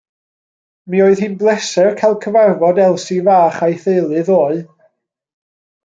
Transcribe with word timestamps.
Mi 0.93 1.01
oedd 1.07 1.21
hi'n 1.25 1.35
bleser 1.41 1.91
cael 2.01 2.17
cyfarfod 2.25 2.83
Elsi 2.87 3.19
fach 3.31 3.63
a'i 3.69 3.79
theulu 3.87 4.25
ddoe. 4.33 4.61